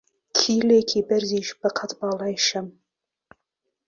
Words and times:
کیلێکی 0.37 1.01
بەرزیش 1.07 1.49
بە 1.59 1.69
قەت 1.77 1.91
باڵای 1.99 2.35
شەم 2.47 2.67